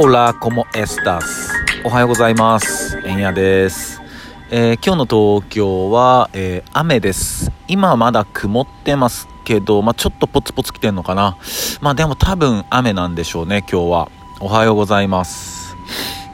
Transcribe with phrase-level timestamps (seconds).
[0.00, 4.00] オラコモエスタスおはようございますえんやです、
[4.48, 11.36] えー今日の東京は、えー雨です今まだ曇ってますけど、まあ、ちょっとポツポツ来てんのかな
[11.80, 14.10] まあでも多分雨なんでしょうね今日は
[14.40, 15.74] おはようございます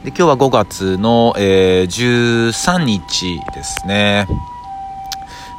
[0.03, 4.27] で今日は5月の、えー13日ですね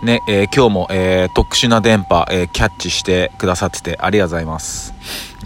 [0.04, 4.94] ね、えー今日も、えー特殊な電波、えーキャッチしてくださっててありがとうございます。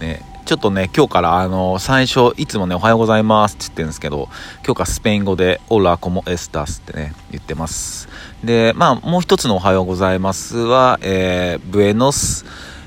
[0.01, 0.21] ね、
[0.51, 4.29] ちょっとね、今日からあの、最初、いつもね、おはようございますって言ってるんですけど、
[4.65, 8.09] 今日からスペイン語で、 Hola cómo estás ってね、言ってます。
[8.43, 12.45] で、まあ、もう一つのおはようございますは、えー Buenos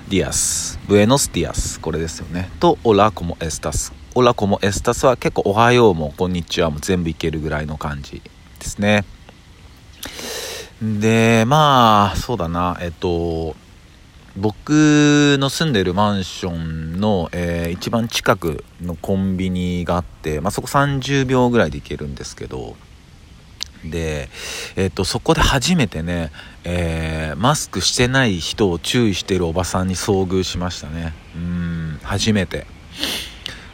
[0.10, 1.80] días。Buenos días。
[1.80, 2.50] これですよね。
[2.60, 8.22] と、 Hola cómo estás。Hola cómo estás は結構おはようもこんにちはも全部いけるぐらいの感じ
[8.60, 9.06] ですね。
[10.82, 13.56] で、まあ、そうだな、えっと、
[14.36, 22.76] 僕の住んでるマンションの、えー一番近くのコンビニがあって、まあ、そこ30秒ぐらいで行けるんですけど、
[23.86, 24.30] で、
[24.76, 26.32] えっと、そこで初めてね、
[26.64, 31.14] えーマスクしてない人を注意してるおばさんに遭遇しましたね。
[31.36, 32.66] うん、初めて。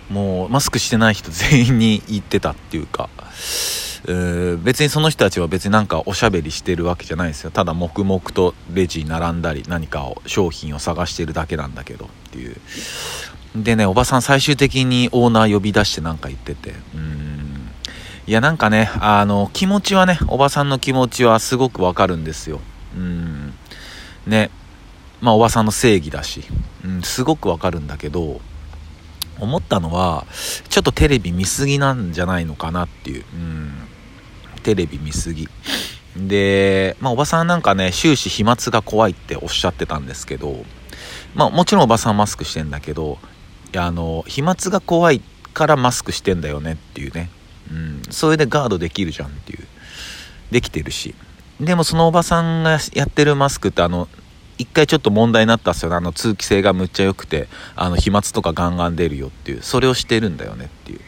[0.09, 3.09] もう、マスクしてない人全員に言ってたっていうか、
[4.63, 7.51] 別にその人たちは別になんかおしゃべりしてるわけじゃないですよ。
[7.51, 12.55] ただ黙々とレジに並んだり何かを商品を探してるだけなんだけどっていう。
[13.55, 16.73] でねおばさん最終的にオーナー呼び出してなんか言ってて。
[16.95, 17.69] うん。
[18.27, 22.61] いやなんかねあの気持ちはねおばさんの気持ちはすごくわかるんですよ。
[22.95, 23.53] うん。
[24.27, 24.51] ね。
[25.21, 26.43] まあおばさんの正義だし、
[26.85, 28.39] うん、すごくわかるんだけど
[29.39, 30.25] 思ったのは
[30.69, 33.73] ちょっとテレビ見すぎなんじゃないのかなっていう、うん、
[34.59, 35.47] テレビ見すぎ。
[36.15, 40.63] で、まあ、おばさんなんかね終始飛沫が怖いっておっしゃってたんですけど、
[41.35, 43.19] まあ、もちろんおばさんマスクしてんだけど
[43.75, 45.21] あの飛沫が怖い
[45.53, 47.29] からマスクしてんだよねっていうね、
[47.71, 49.67] うん、それでガードできるじゃんっていう。
[50.51, 51.15] できてるし。
[51.59, 54.07] でもそのおばさんがやってるマスクってあの
[54.57, 55.97] 一回ちょっと問題になったっすよね。
[55.97, 59.61] あの通気性がむっちゃ良くてあの飛沫とかガンガン出るよっていう。
[59.61, 60.99] それをしてるんだよねっていう。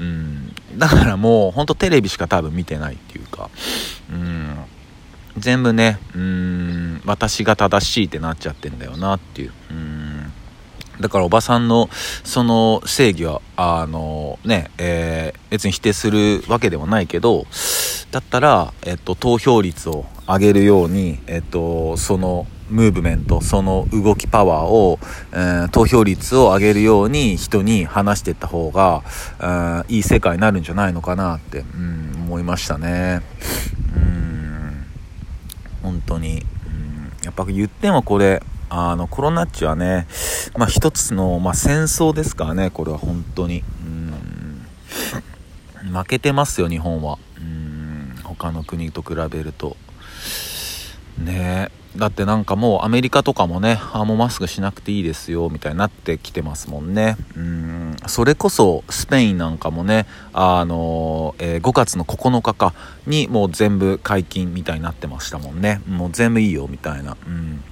[0.00, 0.45] うん。
[0.76, 3.50] だからもうほんとテレビしか多分見てないっていうか
[4.10, 4.56] うん。
[5.38, 9.52] 全部ねうん私が正しいってなっちゃってんだよなっていう。
[9.70, 10.32] うん。
[11.00, 11.90] だからおばさんの
[12.24, 17.46] その正義はあのね、えー別に否定するわけではないけど
[18.10, 24.98] だったら、えっと、投票率を上げるように、えっと、そのムーブメントその動きパワーを、
[25.32, 29.02] えー投票率を上げるように人に話していった方が、
[29.40, 33.22] うんいい世界になるんじゃないのかなって、うん、思いましたね。
[33.94, 34.84] うん。
[35.82, 40.06] 本当に、うん、やっぱ言ってもこれあのコロナっちはね、
[40.56, 43.62] まあ、一つの、まあ、戦争ですからねこれは本当に、
[45.84, 49.76] うん、負けてますよ日本は、うん、他の国と比べると。
[51.18, 51.70] ね。
[51.70, 57.16] えだってなんかもうアメリカとかもねあもうマスクしなくていいですよみたいになってきてますもんね。
[57.36, 57.96] うん。
[58.06, 62.74] それこそスペインなんかもねあの、えー5月の9日か
[63.06, 65.80] にもう全部解禁みたいになってましたもんね。
[65.88, 67.16] もう全部いいよみたいな。
[67.26, 67.62] うん。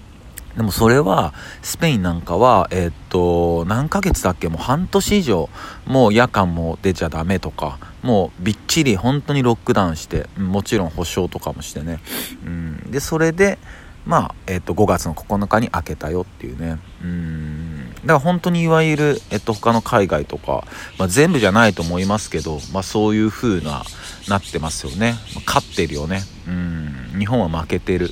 [0.56, 4.48] でもそれはスペインなんかはえーっと何ヶ月だっけ？
[4.48, 5.50] もう半年以上
[5.84, 11.98] もう夜間も出ちゃダメとかもうびっちり本当にロックダウンしてもちろん保証とかもしてね。
[12.44, 12.90] うん。
[12.90, 13.58] でそれで
[14.06, 16.78] まあ、えっと、5月の9日に開けたよっていうね。
[17.02, 17.94] うん。
[17.94, 20.66] だから本当にいわゆる、えっと、他の海外とか、
[20.98, 23.82] まあ、全部じゃないと思いますけど、まあそういう風な、
[24.28, 25.14] なってますよね。
[25.46, 26.22] 勝ってるよね。
[26.46, 27.14] うん。
[27.18, 28.10] 日本は負けてる。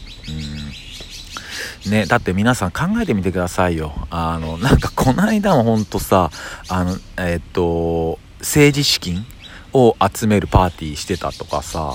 [1.85, 1.91] うん。
[1.91, 3.93] ね、だって皆さん考えてみてくださいよ。
[4.09, 6.31] あの、なんかこの間もほんとさ、
[6.69, 9.27] あの、えっと、政治資金
[9.73, 11.93] を集めるパーティーしてたとかさ、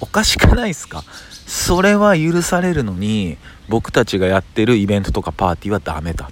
[0.00, 1.04] おかしくないですか？
[1.46, 6.30] それは許されるのに僕たちがやってるイベントとかパーティーはダメだ。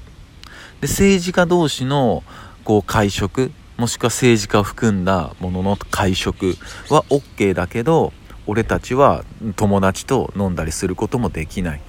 [0.81, 2.25] で政治家同士の
[2.65, 6.57] こう会食もしくは政治家を含んだものの会食
[6.91, 8.13] は OK だけど
[8.47, 9.25] 俺たちは
[9.57, 11.81] 友達と飲んだりすることもできない。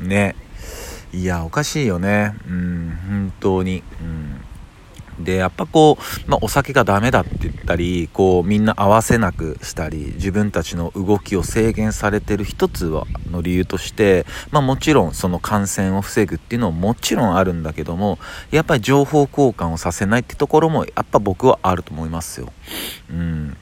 [0.00, 0.36] ね。
[1.12, 2.34] いやおかしいよね。
[2.46, 3.82] うん本当に。
[4.00, 4.44] うん。
[5.18, 18.18] でやっぱこう、まあ、お酒がダメだって言ったりこうみんな合わせなくしたり自分たちの動きを制限されてる一つはの理由として、まあ、もちろんその感染を防ぐっていうのももちろんあるんだけども
[18.50, 22.52] やっぱり情報交換をさせないってところもやっぱ僕はあると思いますよ。
[23.10, 23.56] うん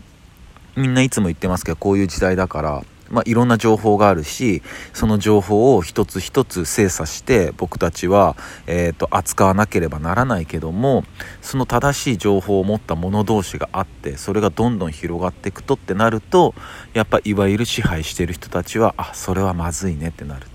[0.76, 4.62] みんないつも言ってますけどこういう時代だからまあ、いろんな情報があるし
[4.92, 8.36] その情報を一つ一つ精査して僕たちは、
[8.66, 11.04] えーと、扱わなければならないけども
[11.42, 16.54] その正しい情報を持った者同士があってそれがどんどん広がっていくとってなると
[16.94, 20.46] やっぱいわゆる支配してる人たちはあそれはまずいねってなる、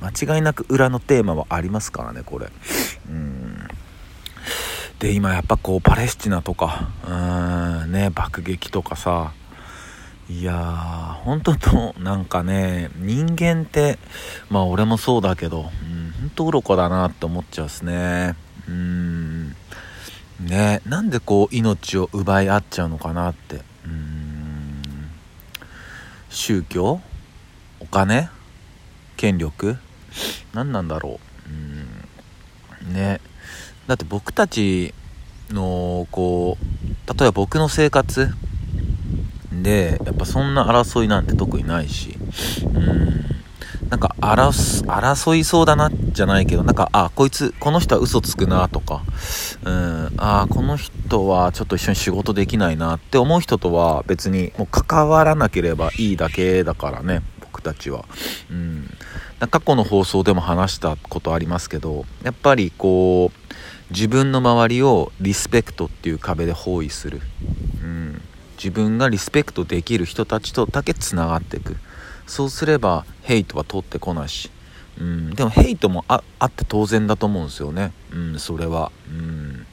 [0.00, 2.48] うん、間違いなく裏のテーマはありますからねこれ。
[3.08, 3.68] うん。
[4.98, 9.32] で今やっぱこうパレスチナとかうんね爆撃とかさ
[10.30, 13.98] いやー、本当と、なんかね、人間って、
[14.48, 18.36] まあ俺もそうだけど、うん、本当愚かだなって思っちゃうっすね。
[18.68, 19.48] うん。
[20.38, 23.62] ね、なんでこう命を奪い合っちゃうのかなって。
[23.84, 25.10] うん。
[26.28, 27.00] 宗教？
[27.80, 28.30] お金？
[29.16, 29.78] 権力？
[30.54, 31.18] 何なんだろ
[31.48, 31.50] う。
[32.86, 32.94] うん。
[32.94, 33.20] ね。
[33.88, 34.94] だって僕たち
[35.50, 38.32] の、こう、例えば僕の生活、
[39.52, 42.16] でやっぱそんな争いなんて特にないし。
[42.64, 43.10] うん。
[43.88, 49.02] なんか争いそうだなじゃないけどなんかあこいつこの人は嘘つくなとか。
[49.64, 50.12] うん。
[50.16, 58.04] あこの人はちょっと一緒に仕事できないなって思う人とは別にもう関わらなければいいだけだからね僕たちは。
[58.50, 58.88] うん。
[59.50, 63.40] 過去の放送でも話したことありますけどやっぱりこう
[63.90, 67.20] 自分の周りをリスペクトっていう壁で包囲する、
[68.62, 71.76] 自分がリスペクトできる人たちとだけつながっていく。
[72.26, 74.52] そうすればヘイトは通ってこないし、
[75.00, 79.66] うん、でもヘイトもあって当然だと思うんですよね、うん、それは、うん、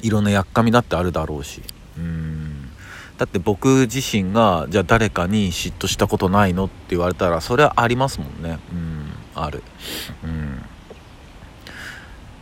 [0.00, 1.62] いろんなやっかみだってあるだろうし、
[1.96, 2.68] うん、
[3.16, 9.62] だって僕自身がじゃあ誰かに嫉妬したことないのって言われたらそれはありますもんね、うん、ある、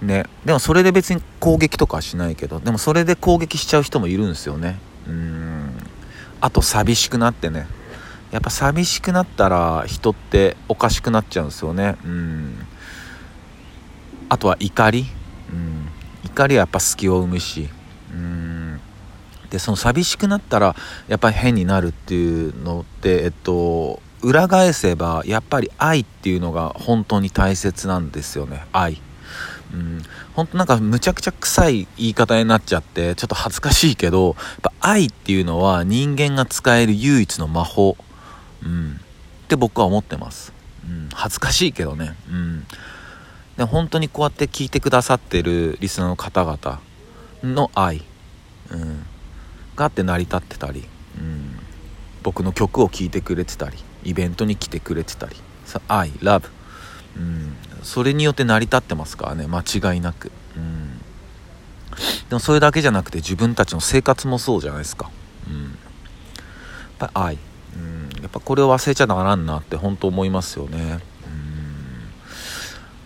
[0.01, 0.25] うん、ね。
[0.47, 4.79] でもそれで別に攻撃とかはしないけどでもそれで攻撃しちゃう人もいるんですよね。
[5.07, 5.73] うん。
[6.41, 7.67] あと寂しくなってね。
[8.31, 11.97] やっぱ寂しくなったら人っておかしくなっちゃうんですよね。
[12.05, 12.67] うん。
[14.29, 15.07] あとは怒り、
[15.53, 15.89] うん、
[16.25, 17.69] 怒りはやっぱ隙を生むし。
[18.13, 18.81] うん。
[19.51, 20.77] でその寂しくなったら
[21.09, 28.65] やっぱり変になるっていうのってえっと裏返せばやっぱり愛っていうのが本当に大切なんですよね。
[28.73, 29.01] 愛。
[29.73, 30.03] うん、
[30.35, 37.97] 本当なんかむちゃくちゃ臭い言い方になっちゃってちょっと恥ずかしいけどやっぱ愛っていうのは人間が使える唯一の魔法、
[38.65, 39.01] うん、
[39.45, 40.53] って僕は思ってます、
[40.85, 42.67] うん、恥ずかしいけどね、うん、
[43.57, 46.81] で本当にこうやって聞いてくださってるリスナーの方々
[47.45, 48.03] の愛、
[48.71, 49.07] うん、
[49.77, 50.85] があって成り立ってたり、
[51.17, 51.59] うん、
[52.23, 53.79] 僕の曲を聴いてくれてたり。
[54.03, 55.37] イベントに来てくれてたり。
[55.89, 56.49] 愛ラブ
[57.17, 59.47] うん、それによって成り立ってますからね。
[59.47, 61.05] 間違いなく、うん、で
[62.33, 65.11] もそれだけじゃなくて自分たちの生活もそうじゃないですか、
[65.49, 65.73] うん、やっ
[66.99, 67.39] ぱり愛、
[67.77, 71.01] うん、やっぱこれを忘れちゃならんなって本当思いますよね、うん、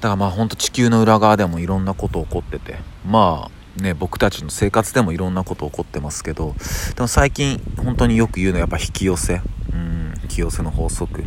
[0.00, 2.79] だからまあ本当地球の裏側でもいろんなこと起こってて。
[3.06, 6.55] まあね、僕たちの生活でもいろんなこと起こってますけど。
[6.94, 9.43] でも最近本当によく言うのはやっぱ引き寄せ、
[9.73, 11.25] うん、引き寄せの法則。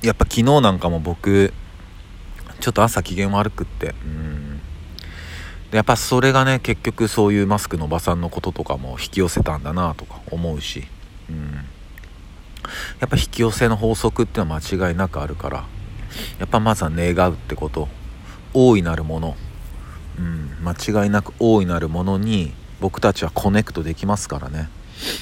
[0.00, 1.52] やっぱ昨日なんかも僕
[2.64, 3.94] ちょっと朝機嫌悪くって。
[4.06, 4.58] うん。
[5.70, 10.84] でやっぱそれがね結局そういうマスクのおばさんのこととかも引き寄せたんだなとか思うし。
[11.28, 11.52] うん。
[13.00, 15.66] やっぱ引き寄せの法則ってのは間違いなくあるから。
[16.38, 17.86] やっぱまずは願うってこと。
[18.54, 19.36] 大いなるもの。
[20.18, 20.56] うん。
[20.62, 24.70] 間違いなく大いなるものに僕たちはコネクトできますからね。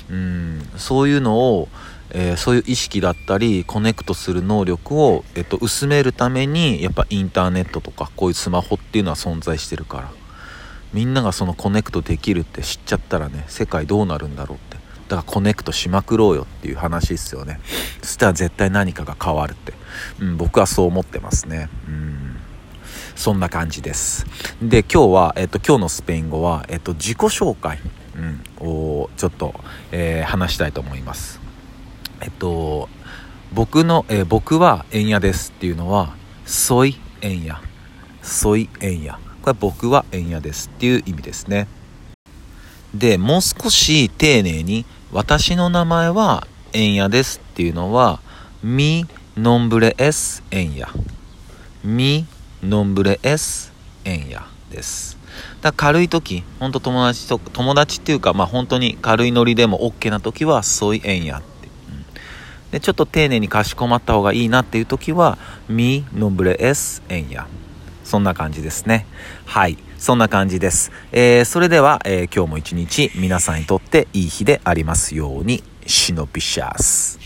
[0.09, 0.71] うん。
[0.77, 1.69] そういうのを
[2.15, 10.13] えー、そういう意識だったりコネクトする能力を、えっと、薄めるためにやっぱインターネットとかこういうスマホっていうのは存在してるから。
[10.93, 14.77] みんながそのコネクトできるって知っちゃったらね世界どうなるんだろうって。
[15.09, 17.61] だからコネクトしまくろうよっていう話ですよね。
[18.03, 19.73] そしたら絶対何かが変わるって、
[20.21, 21.69] うん、僕はそう思ってますね。
[21.89, 22.37] うん。
[23.15, 24.27] そんな感じです。
[24.63, 27.79] で今日は、えっと、今日のスペイン語は、えっと、自己紹介、
[28.17, 29.55] うん、をちょっと、
[29.93, 31.42] えー、話したいと思います。
[32.23, 32.89] えっと、
[33.53, 36.15] 僕の、えー、僕は円屋ですっていうのは、
[36.47, 37.61] ソイ円屋。
[38.23, 39.19] ソイ円屋。
[39.43, 41.67] これ僕は円屋ですっていう意味ですね。
[42.95, 48.21] で、もう少し丁寧に、私の名前は円屋ですっていうのは、
[48.63, 50.89] み、ノンブレエス円屋。
[51.83, 52.27] み、
[52.63, 53.73] ノンブレエス
[54.05, 55.19] 円屋です。
[55.61, 61.43] だ軽い時、ほんと友達と、友達っていうか、まあ本当に軽いノリでも OK な時は、ソイ円屋
[62.73, 65.39] でちょっと丁寧にかしこまった方がいいなっていう時は
[65.69, 67.47] 「みのぶれ s えんや」
[68.03, 69.07] そんな感じですね。
[69.47, 69.79] はい。
[70.03, 77.21] そんな感じです、えー、それでは、えー、今日も一日皆さんにとっていい日でありますようにシノピシャス。